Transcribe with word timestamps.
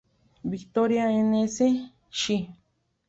Victoria" 0.53 1.05
n.s., 1.11 1.57
xxii. 2.19 2.41